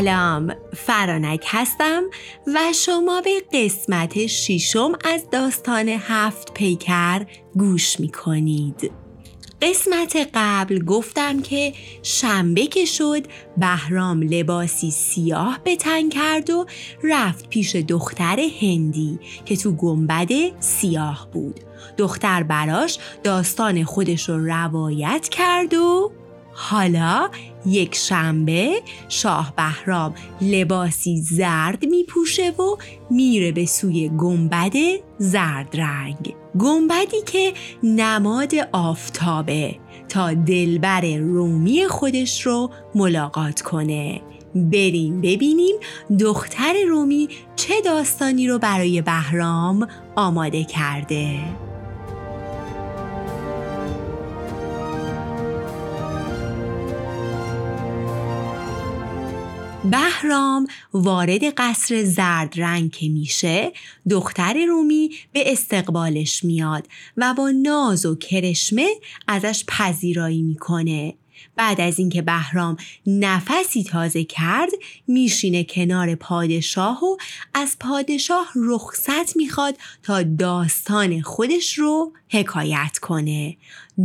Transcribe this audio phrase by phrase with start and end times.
[0.00, 2.02] سلام فرانک هستم
[2.46, 8.92] و شما به قسمت ششم از داستان هفت پیکر گوش می کنید.
[9.62, 13.26] قسمت قبل گفتم که شنبه که شد
[13.56, 16.66] بهرام لباسی سیاه به تن کرد و
[17.02, 21.60] رفت پیش دختر هندی که تو گنبد سیاه بود
[21.96, 26.12] دختر براش داستان خودش رو روایت کرد و
[26.52, 27.30] حالا
[27.66, 32.76] یک شنبه شاه بهرام لباسی زرد می پوشه و
[33.10, 34.72] میره به سوی گنبد
[35.18, 39.74] زرد رنگ گنبدی که نماد آفتابه
[40.08, 44.20] تا دلبر رومی خودش رو ملاقات کنه.
[44.54, 45.76] بریم ببینیم
[46.20, 51.38] دختر رومی چه داستانی رو برای بهرام آماده کرده.
[59.90, 63.72] بهرام وارد قصر زرد رنگ که میشه
[64.10, 68.88] دختر رومی به استقبالش میاد و با ناز و کرشمه
[69.28, 71.14] ازش پذیرایی می‌کنه.
[71.56, 74.70] بعد از اینکه بهرام نفسی تازه کرد
[75.06, 77.16] میشینه کنار پادشاه و
[77.54, 83.56] از پادشاه رخصت می‌خواد تا داستان خودش رو حکایت کنه.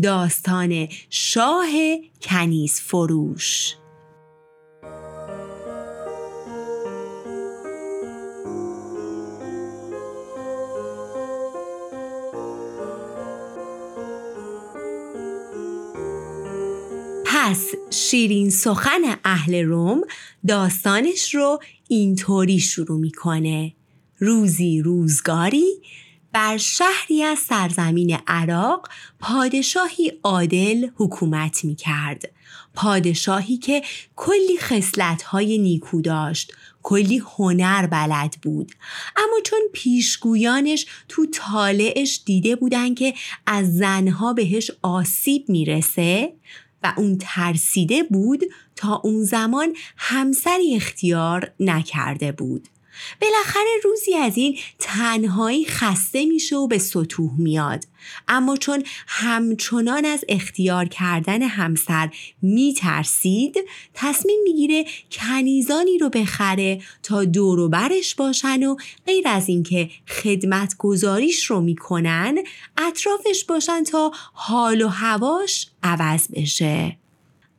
[0.03, 1.67] داستان شاه
[2.21, 3.75] کنیز فروش.
[17.47, 20.01] پس شیرین سخن اهل روم
[20.47, 23.73] داستانش رو اینطوری شروع می‌کنه
[24.19, 25.65] روزی روزگاری
[26.33, 32.31] بر شهری از سرزمین عراق پادشاهی عادل حکومت می کرد.
[32.73, 33.81] پادشاهی که
[34.15, 36.53] کلی خصلت‌های نیکو داشت
[36.83, 38.71] کلی هنر بلد بود
[39.17, 43.13] اما چون پیشگویانش تو طالعش دیده بودن که
[43.45, 46.33] از زنها بهش آسیب می‌رسه
[46.85, 48.43] و اون ترسیده بود
[48.75, 52.67] تا اون زمان همسری اختیار نکرده بود.
[53.21, 57.83] بالاخره روزی از این تنهایی خسته میشه و به سطوح میاد.
[58.27, 62.09] اما چون همچنان از اختیار کردن همسر
[62.41, 63.57] میترسید
[63.93, 68.75] تصمیم می‌گیره کنیزانی رو بخره تا دور و برش باشن و
[69.05, 72.37] غیر از اینکه خدمت گذاریش رو می‌کنن
[72.77, 76.97] اطرافش باشن تا حال و هواش عوض بشه.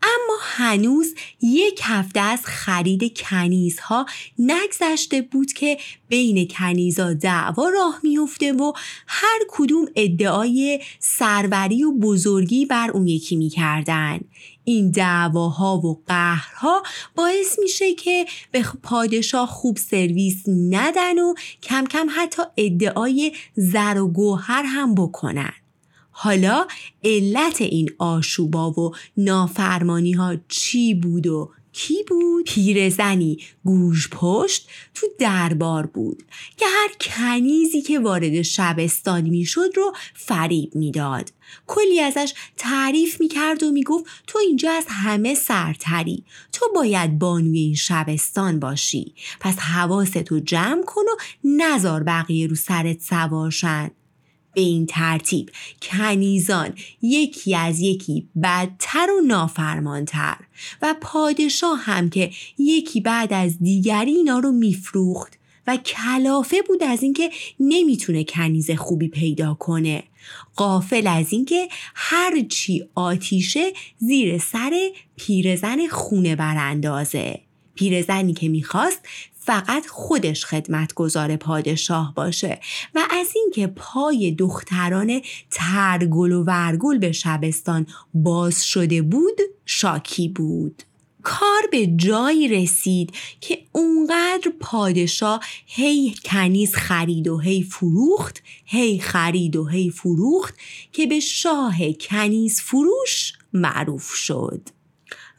[0.06, 4.06] اما هنوز یک هفته از خرید کنیزها
[4.38, 5.78] نگذشته بود که
[6.08, 8.72] بین کنیزا دعوا راه میفته و
[9.06, 14.20] هر کدوم ادعای سروری و بزرگی بر اون یکی می‌کردن.
[14.64, 16.82] این دعواها و قهرها
[17.14, 24.08] باعث میشه که به پادشاه خوب سرویس ندن و کم کم حتی ادعای زر و
[24.08, 25.52] گوهر هم بکنن.
[26.18, 26.66] حالا
[27.04, 35.06] علت این آشوبا و نافرمانی ها چی بود و کی بود؟ پیرزنی گوش پشت تو
[35.18, 36.22] دربار بود
[36.56, 41.32] که هر کنیزی که وارد شبستان می‌شد رو فریب می‌داد.
[41.66, 47.74] کلی ازش تعریف می‌کرد و می‌گفت تو اینجا از همه سرتری تو باید بانوی این
[47.74, 53.90] شبستان باشی پس حواستو جمع کن و نزار بقیه رو سرت سوارشن
[54.56, 55.50] به این ترتیب.
[55.82, 60.36] کنیزان یکی از یکی بدتر و نافرمانتر
[60.82, 65.32] و پادشاه هم که یکی بعد از دیگری اینا رو میفروخت
[65.66, 67.30] و کلافه بود از اینکه
[67.60, 70.02] نمی‌تونه کنیز خوبی پیدا کنه.
[70.56, 74.72] قافل از اینکه هرچی آتیشه زیر سر
[75.16, 77.40] پیرزن خونه براندازه
[77.74, 79.00] پیرزنی که می‌خواست
[79.46, 82.60] فقط خودش خدمتگزار پادشاه باشه
[82.94, 85.20] و از اینکه پای دختران
[85.50, 90.82] ترگل و ورگل به شبستان باز شده بود شاکی بود.
[91.22, 99.56] کار به جایی رسید که اونقدر پادشاه هی کنیز خرید و هی فروخت هی خرید
[99.56, 100.54] و هی فروخت
[100.92, 104.75] که به شاه کنیز فروش معروف شد.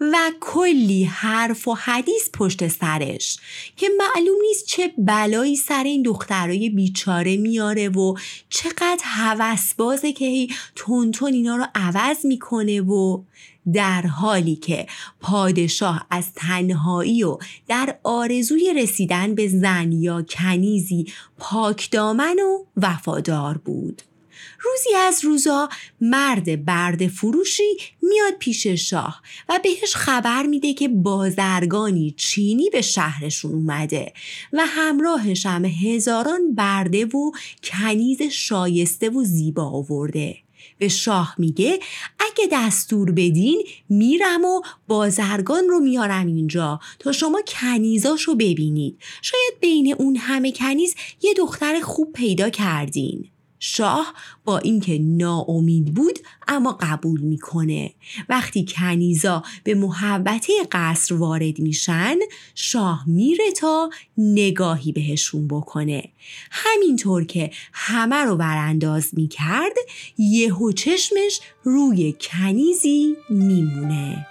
[0.01, 3.37] و کلی حرف و حدیث پشت سرش
[3.75, 8.15] که معلوم نیست چه بلایی سر این دخترای بیچاره میاره و
[8.49, 13.23] چقدر هوسبازه که هی تون اینا رو عوض می‌کنه و
[13.73, 14.87] در حالی که
[15.19, 21.05] پادشاه از تنهایی و در آرزوی رسیدن به زن یا کنیزی
[21.37, 24.01] پاکدامن و وفادار بود.
[24.59, 25.69] روزی از روزا
[26.01, 33.51] مرد برد فروشی میاد پیش شاه و بهش خبر میده که بازرگانی چینی به شهرشون
[33.51, 34.13] اومده
[34.53, 37.31] و همراهش هم هزاران برده و
[37.63, 40.37] کنیز شایسته و زیبا آورده.
[40.77, 41.79] به شاه میگه
[42.19, 48.97] اگه دستور بدین میرم و بازرگان رو میارم اینجا تا شما کنیزاشو ببینید.
[49.21, 53.29] شاید بین اون همه کنیز یه دختر خوب پیدا کردین.
[53.59, 54.13] شاه
[54.45, 57.91] با اینکه ناامید بود اما قبول می‌کنه.
[58.29, 62.15] وقتی کنیزا به محبته قصر وارد میشن
[62.55, 66.03] شاه میره تا نگاهی بهشون بکنه.
[66.51, 69.73] همینطور که همه رو برانداز می‌کرد
[70.17, 74.27] یهو چشمش روی کنیزی میمونه.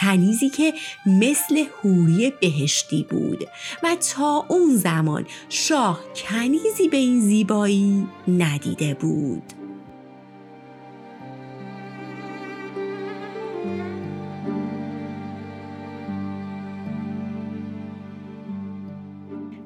[0.00, 0.74] کنیزی که
[1.06, 3.48] مثل حوری بهشتی بود.
[3.82, 9.42] و تا اون زمان شاه کنیزی به این زیبایی ندیده بود.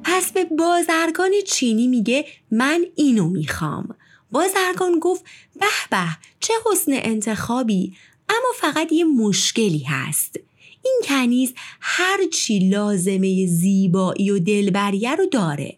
[0.05, 3.95] پس به بازرگان چینی میگه من اینو می‌خوام.
[4.33, 5.25] بازرگان گفت
[5.61, 6.07] به به
[6.41, 7.97] چه حسن انتخابی؟
[8.33, 10.37] اما فقط یه مشکلی هست.
[10.85, 15.77] این کنیز هرچی لازمه زیبایی و دلبریه رو داره.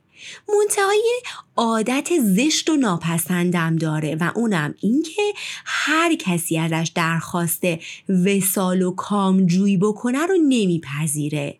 [0.49, 1.21] منتهای
[1.57, 5.23] عادت زشت و ناپسندم داره و اونم اینکه
[5.65, 7.63] هر کسی ازش درخواست
[8.09, 11.59] وسال و کامجویی بکنه رو نمیپذیره.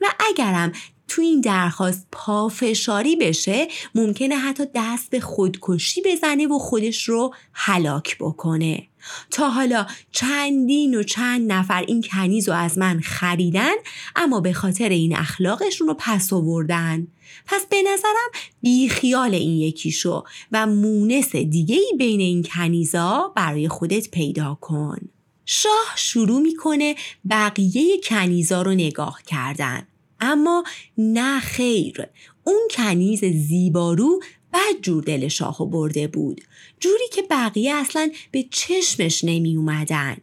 [0.00, 0.72] و اگرم
[1.08, 8.16] تو این درخواست پافشاری بشه ممکنه حتی دست به خودکشی بزنه و خودش رو هلاک
[8.20, 8.86] بکنه.
[9.30, 13.74] تا حالا چندین و چند نفر این کنیز رو از من خریدن
[14.16, 17.06] اما به خاطر این اخلاقشون رو پس آوردن.
[17.46, 18.30] پس به نظرم
[18.62, 24.98] بیخیال این یکی شو و مونس دیگه ای بین این کنیزا برای خودت پیدا کن.
[25.44, 26.94] شاه شروع می‌کنه
[27.30, 29.86] بقیه کنیزا رو نگاه کردن.
[30.20, 30.64] اما
[30.98, 32.06] نه خیر
[32.44, 34.20] اون کنیز زیبارو
[34.52, 36.40] بعد جور دل شاهو برده بود.
[36.80, 40.16] جوری که بقیه اصلا به چشمش نمی اومدن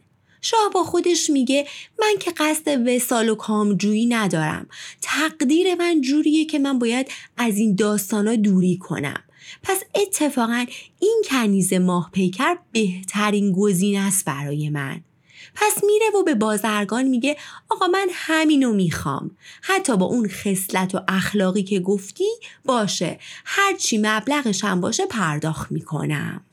[0.44, 1.66] شاه با خودش میگه
[2.00, 4.66] من که قصد وسال و کامجویی ندارم.
[5.02, 9.22] تقدیر من جوریه که من باید از این داستانا دوری کنم.
[9.62, 10.66] پس اتفاقا
[11.00, 15.00] این کنیز ماه پیکر بهترین گزینه است برای من.
[15.54, 17.36] پس میره و به بازرگان میگه
[17.70, 19.30] آقا من همینو می‌خوام.
[19.62, 22.28] حتی با اون خصلت و اخلاقی که گفتی
[22.64, 23.18] باشه.
[23.44, 26.44] هرچی مبلغش هم باشه پرداخت می‌کنم.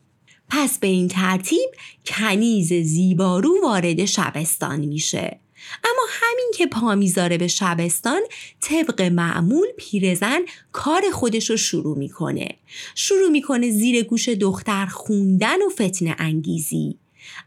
[0.50, 1.70] پس به این ترتیب
[2.06, 5.40] کنیز زیبارو وارد شبستان میشه.
[5.84, 8.22] اما همین که پا می‌ذاره به شبستان
[8.62, 10.40] طبق معمول پیرزن
[10.72, 12.50] کار خودش رو شروع می‌کنه.
[12.96, 16.98] شروع می‌کنه زیر گوش دختر خوندن و فتنه انگیزی.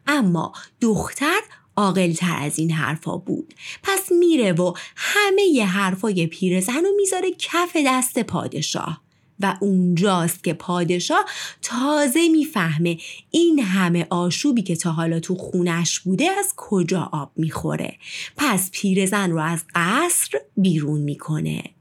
[0.07, 1.41] اما دختر
[1.77, 3.55] عاقلتر از این حرفا بود.
[3.83, 9.05] پس میره و همه ی حرفای پیرزن رو می‌ذاره کف دست پادشاه
[9.41, 11.25] و اونجاست که پادشاه
[11.63, 12.99] تازه می‌فهمه
[13.31, 17.99] این همه آشوبی که تا حالا تو خونش بوده از کجا آب می‌خوره.
[18.37, 21.74] پس پیرزن رو از قصر بیرون می‌کنه.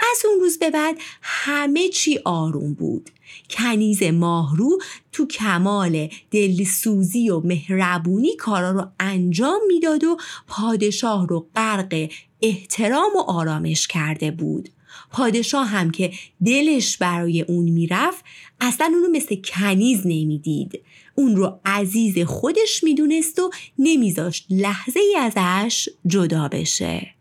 [0.00, 3.10] از اون روز به بعد همه چی آروم بود.
[3.50, 4.78] کنیز ماهرو
[5.12, 10.16] تو کمال دلسوزی و مهربونی کارا رو انجام می‌داد و
[10.48, 12.10] پادشاه رو غرق
[12.42, 14.68] احترام و آرامش کرده بود.
[15.10, 16.12] پادشاه هم که
[16.44, 18.24] دلش برای اون می‌رفت
[18.60, 20.80] اصلا اونو مثل کنیز نمی‌دید.
[21.14, 27.13] اون رو عزیز خودش می‌دونست و نمیذاشت لحظه ازش جدا بشه.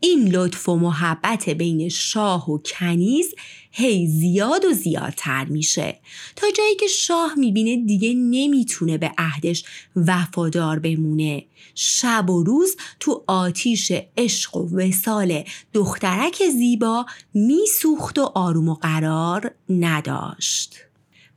[0.00, 3.34] این لطف و محبت بین شاه و کنیز
[3.70, 6.00] هی زیاد و زیادتر میشه.
[6.36, 9.64] تا جایی که شاه می‌بینه دیگه نمی‌تونه به عهدش
[9.96, 11.44] وفادار بمونه.
[11.74, 15.42] شب و روز تو آتیش عشق و وسال
[15.74, 20.85] دخترک زیبا میسوخت و آروم و قرار نداشت.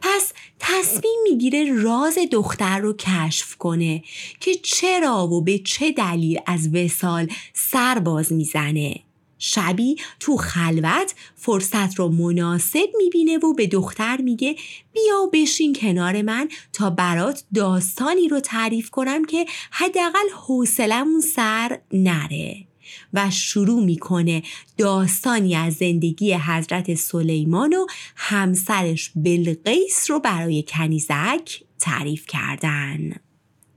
[0.01, 4.03] پس تصمیم می‌گیره راز دختر رو کشف کنه
[4.39, 8.95] که چرا و به چه دلیل از وسال سر باز می‌زنه.
[9.41, 14.55] شبی تو خلوت فرصت رو مناسب می‌بینه و به دختر میگه
[14.93, 22.68] بیا بشین کنار من تا برات داستانی رو تعریف کنم که حداقل حوصلمون سر نره.
[23.13, 24.43] و شروع می‌کنه
[24.77, 33.11] داستانی از زندگی حضرت سلیمان و همسرش بلقیس رو برای کنیزک تعریف کردن.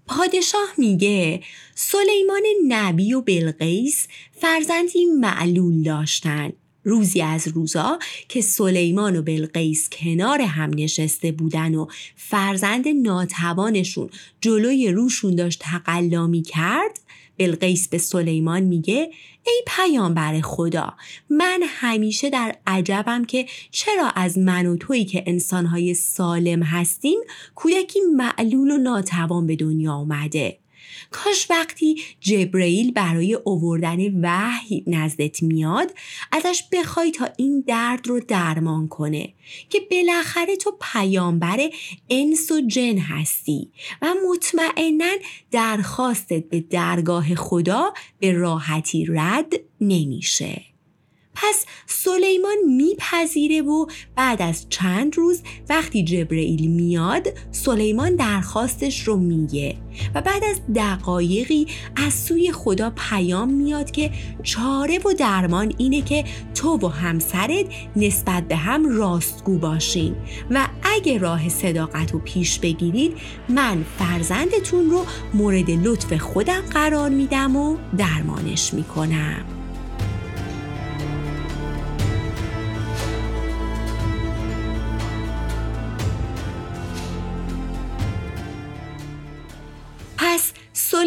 [0.06, 1.40] پادشاه میگه
[1.74, 6.52] سلیمان نبی و بلقیس فرزندی معلول داشتن
[6.84, 14.92] روزی از روزا که سلیمان و بلقیس کنار هم نشسته بودن و فرزند ناتوانشون جلوی
[14.92, 17.00] روشون داشت تقلا می کرد
[17.38, 19.10] بلقیس به سلیمان میگه
[19.46, 20.94] ای پیامبر خدا
[21.30, 27.20] من همیشه در عجبم که چرا از من و تویی که انسانهای سالم هستیم
[27.54, 30.61] کودکی معلول و ناتوان به دنیا آمده
[31.10, 35.94] کاش وقتی جبرئیل برای اووردن وحی نزدت میاد
[36.32, 39.32] ازش بخوای تا این درد رو درمان کنه
[39.70, 41.70] که بالاخره تو پیامبر
[42.10, 43.70] انس و جن هستی
[44.02, 45.12] و مطمئنا
[45.50, 50.71] درخواستت به درگاه خدا به راحتی رد نمیشه.
[51.42, 59.76] پس سلیمان میپذیره و بعد از چند روز وقتی جبرئیل میاد سلیمان درخواستش رو میگه
[60.14, 64.10] و بعد از دقایقی از سوی خدا پیام میاد که
[64.42, 70.16] چاره و درمان اینه که تو و همسرت نسبت به هم راستگو باشین
[70.50, 73.12] و اگه راه صداقت رو پیش بگیرید
[73.48, 79.61] من فرزندتون رو مورد لطف خودم قرار میدم و درمانش می‌کنم.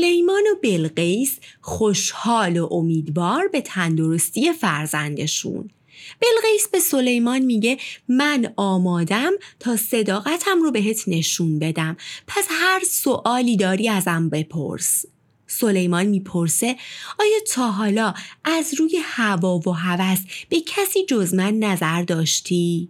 [0.06, 5.70] سلیمان و بلقیس خوشحال و امیدوار به تندرستی فرزندشون.
[6.20, 11.98] بلقیس به سلیمان میگه من آمادم تا صداقتم رو بهت نشون بدم.
[12.28, 15.06] پس هر سوالی داری ازم بپرس.
[15.48, 16.76] سلیمان می‌پرسه
[17.20, 20.20] آیا تا حالا از روی هوا و هوس
[20.50, 22.90] به کسی جز من نظر داشتی؟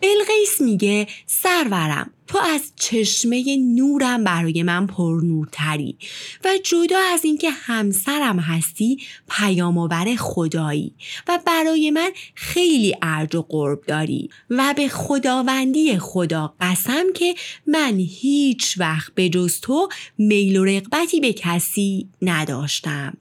[0.00, 5.96] بلقیس میگه سرورم تو از چشمه نورم برای من پرنورتری
[6.44, 10.94] و جدا از اینکه همسرم هستی پیام آور خدایی
[11.28, 17.34] و برای من خیلی ارج و قرب داری و به خداوندی خدا قسم که
[17.66, 19.88] من هیچ وقت به جز تو
[20.18, 23.16] میل و رقبتی به کسی نداشتم.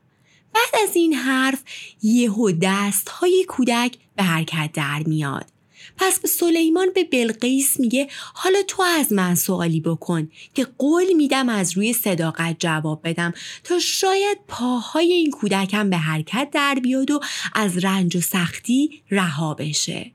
[0.54, 1.64] بعد از این حرف
[2.04, 5.59] یهو دست های کودک به حرکت در میاد.
[6.00, 11.78] پس سلیمان به بلقیس میگه حالا تو از من سوالی بکن که قول میدم از
[11.78, 17.20] روی صداقت جواب بدم تا شاید پاهای این کودکم به حرکت در بیاد و
[17.54, 20.12] از رنج و سختی رها بشه.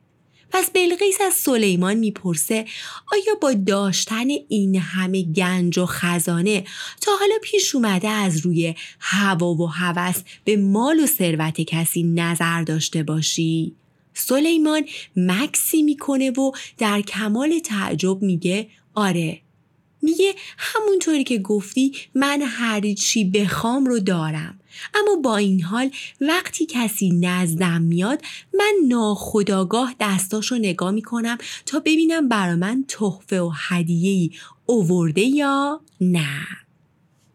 [0.50, 2.64] پس بلقیس از سلیمان می‌پرسه
[3.12, 6.64] آیا با داشتن این همه گنج و خزانه
[7.00, 12.62] تا حالا پیش اومده از روی هوا و هوس به مال و ثروت کسی نظر
[12.62, 13.76] داشته باشی؟
[14.14, 14.82] سلیمان
[15.16, 19.40] مکسی می‌کنه و در کمال تعجب میگه آره.
[20.02, 24.60] میگه همونطوری که گفتی من هر چی بخوام رو دارم.
[24.94, 25.90] اما با این حال
[26.20, 28.22] وقتی کسی نزدم میاد
[28.54, 34.30] من ناخداگاه دستاشو نگاه می‌کنم تا ببینم برا من تحفه و هدیه‌ای
[34.66, 36.63] اوورده یا نه.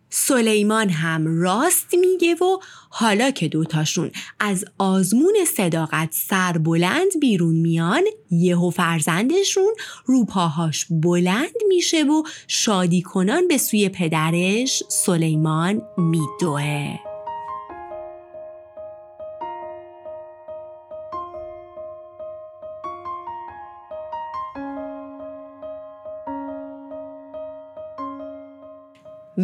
[0.09, 2.57] سلیمان هم راست میگه و
[2.89, 9.73] حالا که دوتاشون از آزمون صداقت سر بلند بیرون میان یهو فرزندشون
[10.05, 17.08] رو پاهاش بلند میشه و شادی کنان به سوی پدرش سلیمان میدوه.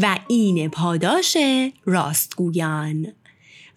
[0.01, 1.37] و این پاداش
[1.85, 3.07] راستگویان.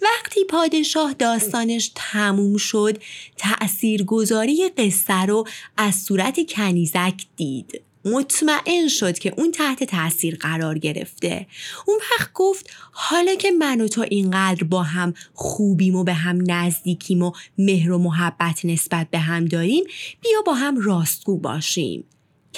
[0.02, 3.02] وقتی پادشاه داستانش تموم شد
[3.36, 5.46] تأثیرگذاری قصه رو
[5.76, 7.80] از صورت کنیزک دید.
[8.04, 11.46] مطمئن شد که اون تحت تاثیر قرار گرفته.
[11.86, 16.50] اون وقت گفت حالا که من و تو اینقدر با هم خوبیم و به هم
[16.50, 19.84] نزدیکیم و مهر و محبت نسبت به هم داریم
[20.20, 22.04] بیا با هم راستگو باشیم.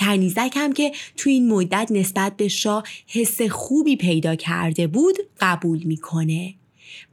[0.00, 5.83] کنیزک هم که تو این مدت نسبت به شاه حس خوبی پیدا کرده بود قبول
[5.83, 6.54] می‌کنه.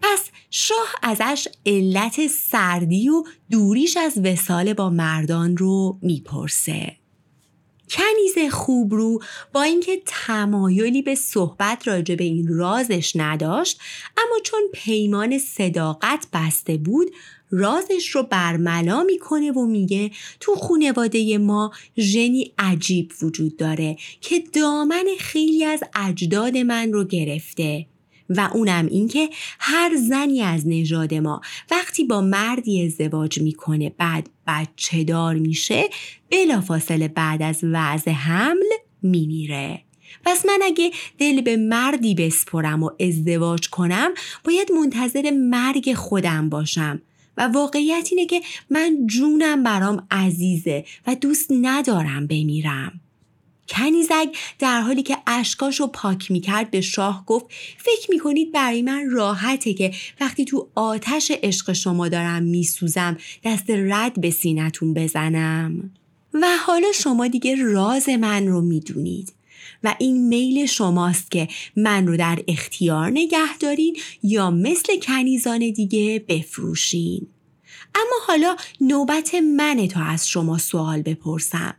[0.02, 6.96] پس شاه ازش علت سردی و دوریش از وسال با مردان رو می‌پرسه.
[7.90, 9.20] کنیز خوب رو
[9.54, 13.80] با اینکه تمایلی به صحبت راجع به این رازش نداشت
[14.18, 17.08] اما چون پیمان صداقت بسته بود
[17.50, 25.06] رازش رو برملا می‌کنه و میگه تو خونواده ما ژنی عجیب وجود داره که دامن
[25.20, 27.86] خیلی از اجداد من رو گرفته.
[28.30, 35.04] و اونم اینکه هر زنی از نژاد ما وقتی با مردی ازدواج می‌کنه بعد بچه
[35.04, 35.84] دار میشه
[36.32, 38.66] بلافاصله بعد از وضع حمل
[39.02, 39.82] میمیره.
[40.26, 44.12] پس من اگه دل به مردی بسپرم و ازدواج کنم
[44.44, 47.02] باید منتظر مرگ خودم باشم.
[47.38, 53.02] و واقعیت اینه که من جونم برام عزیزه و دوست ندارم بمیرم.
[53.70, 57.46] کنیزک در حالی که اشکاش رو پاک می‌کرد به شاه گفت
[57.78, 59.92] فکر می‌کنید برای من راحته که
[60.22, 65.92] وقتی تو آتش عشق شما دارم میسوزم دست رد به سینتون بزنم؟
[66.34, 69.34] و حالا شما دیگه راز من رو می‌دونید.
[69.88, 76.26] و این میل شماست که من رو در اختیار نگه دارین یا مثل کنیزان دیگه
[76.28, 77.28] بفروشین
[77.96, 81.76] اما حالا نوبت منه تا از شما سوال بپرسم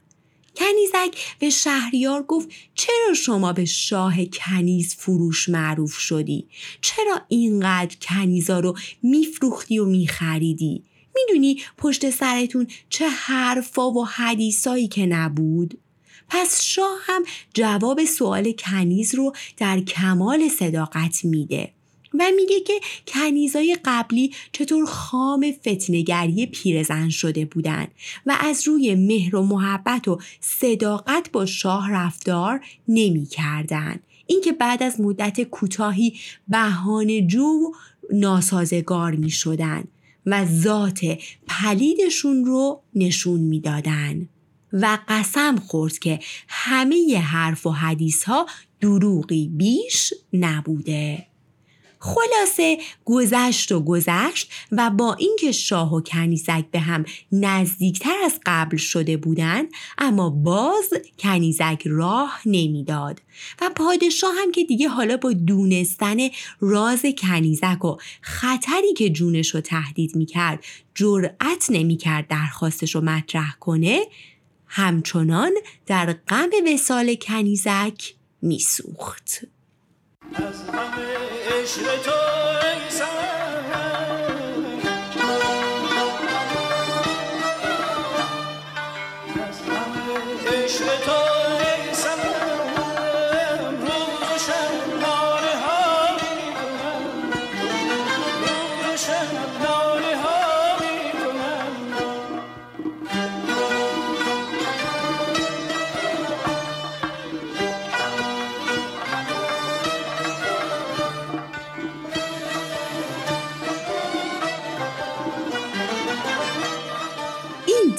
[0.56, 6.48] کنیزک به شهریار گفت چرا شما به شاه کنیز فروش معروف شدی؟
[6.80, 10.84] چرا اینقدر کنیزا رو میفروختی و میخریدی؟
[11.14, 15.78] می‌دونی پشت سرتون چه حرفا و حدیثایی که نبود؟
[16.28, 17.22] پس شاه هم
[17.54, 21.72] جواب سوال کنیز رو در کمال صداقت میده
[22.14, 22.72] و میگه که
[23.06, 27.86] کنیزای قبلی چطور خام فتنگری پیرزن شده بودن
[28.26, 34.00] و از روی مهر و محبت و صداقت با شاه رفتار نمی کردن.
[34.26, 36.14] اینکه بعد از مدت کوتاهی
[36.48, 37.72] بهانه جو
[38.12, 39.84] ناسازگار می شدن
[40.26, 44.28] و ذات پلیدشون رو نشون می‌دادن.
[44.72, 48.46] و قسم خورد که همه حرف و حدیث ها
[48.80, 51.28] دروغی بیش نبوده.
[52.00, 58.76] خلاصه گذشت و گذشت و با اینکه شاه و کنیزک به هم نزدیکتر از قبل
[58.76, 63.22] شده بودند اما باز کنیزک راه نمی‌داد
[63.60, 66.16] و پادشاه هم که دیگه حالا با دونستن
[66.60, 74.00] راز کنیزک و خطری که جونش رو تهدید می‌کرد جرأت نمی‌کرد درخواستش رو مطرح کنه
[74.68, 75.52] همچنان
[75.86, 79.44] در غم وسال کنیزک میسوخت.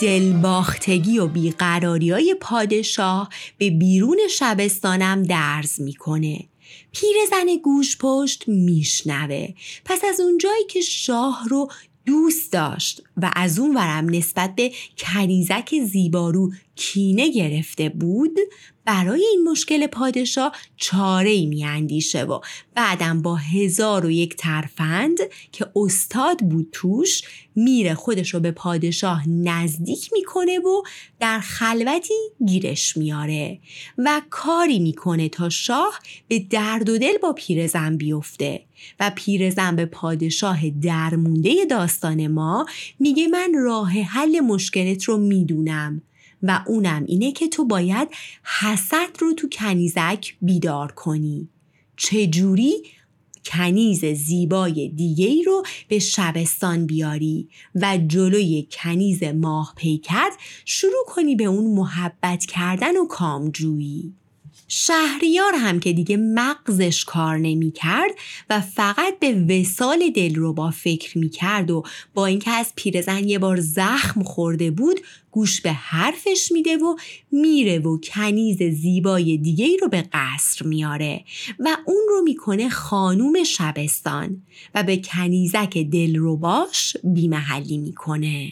[0.02, 6.40] دلباختگی و بیقراری های پادشاه به بیرون شبستانم درز می‌کنه.
[6.92, 9.48] پیرزن گوش پشت میشنوه.
[9.86, 11.72] پس از اونجایی که شاه رو
[12.06, 18.40] دوست داشت و از اون ورم نسبت به کنیزک زیبارو کینه گرفته بود
[18.86, 22.40] برای این مشکل پادشاه چاره ای میاندیشه و
[22.76, 25.18] بعدم با هزار و یک ترفند
[25.52, 27.22] که استاد بود توش
[27.56, 30.84] میره خودش رو به پادشاه نزدیک می‌کنه و
[31.20, 32.14] در خلوتی
[32.46, 33.60] گیرش میاره
[33.98, 38.62] و کاری می‌کنه تا شاه به درد و دل با پیرزن بیفته
[39.00, 42.66] و پیرزن به پادشاه درمونده داستان ما
[43.00, 46.02] میگه من راه حل مشکلت رو می‌دونم
[46.44, 48.08] و اونم اینه که تو باید
[48.60, 51.50] حسد رو تو کنیزک بیدار کنی.
[51.98, 52.84] چجوری؟
[53.46, 60.30] کنیز زیبای دیگه ای رو به شبستان بیاری و جلوی کنیز ماه پیکر
[60.66, 64.14] شروع کنی به اون محبت کردن و کامجویی.
[64.72, 68.12] شهریار هم که دیگه مغزش کار نمی کرد
[68.50, 73.28] و فقط به وسال دل رو با فکر می کرد و با اینکه از پیرزن
[73.28, 75.00] یه بار زخم خورده بود
[75.32, 76.96] گوش به حرفش میده و
[77.32, 81.24] میره و کنیز زیبای دیگه ای رو به قصر میاره
[81.60, 84.42] و اون رو می‌کنه خانوم شبستان
[84.76, 88.52] و به کنیزک دل رو باش بیمحلی می‌کنه.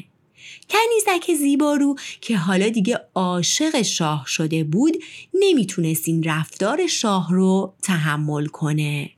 [0.70, 4.94] کنیزک زیبارو که حالا دیگه عاشق شاه شده بود
[5.34, 9.10] نمی‌تونست این رفتار شاه رو تحمل کنه.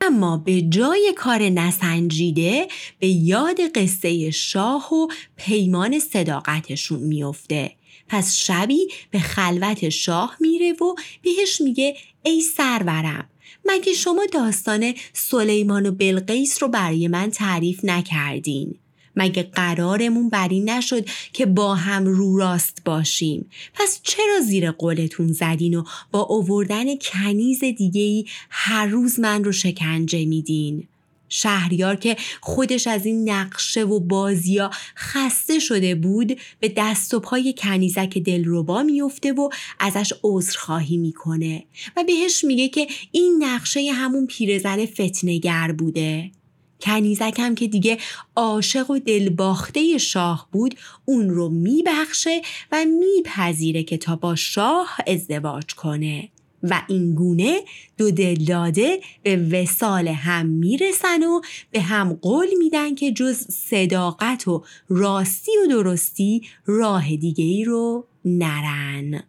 [0.00, 2.68] اما به جای کار نسنجیده
[2.98, 7.72] به یاد قصه شاه و پیمان صداقتشون میفته.
[8.08, 13.30] پس شبی به خلوت شاه میره و بهش میگه ای سرورم
[13.64, 18.78] مگه شما داستان سلیمان و بلقیس رو برای من تعریف نکردین؟
[19.16, 25.32] مگه قرارمون بر این نشد که با هم رو راست باشیم؟ پس چرا زیر قولتون
[25.32, 30.88] زدین و با اووردن کنیز دیگه هر روز من رو شکنجه میدین؟
[31.28, 37.54] شهریار که خودش از این نقشه و بازیا خسته شده بود به دست و پای
[37.58, 39.48] کنیزک دلربا میفته و
[39.78, 41.64] ازش عذرخواهی می‌کنه
[41.96, 46.30] و بهش میگه که این نقشه همون پیرزن فتنگر بوده.
[46.80, 47.98] کنیزکم که دیگه
[48.36, 55.74] عاشق و دلباخته شاه بود اون رو میبخشه و میپذیره که تا با شاه ازدواج
[55.74, 56.28] کنه.
[56.62, 57.60] و این گونه
[57.98, 64.64] دو دلداده به وسال هم می‌رسن و به هم قول میدن که جز صداقت و
[64.88, 69.22] راستی و درستی راه دیگه ای رو نرن.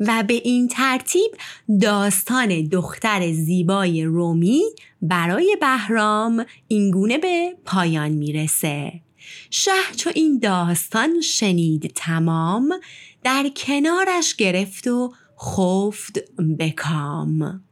[0.00, 1.30] و به این ترتیب
[1.80, 4.62] داستان دختر زیبای رومی
[5.02, 8.92] برای بهرام اینگونه به پایان می‌رسه.
[9.50, 12.80] شه چو این داستان شنید تمام
[13.24, 16.18] در کنارش گرفت و خفت
[16.58, 17.62] بکام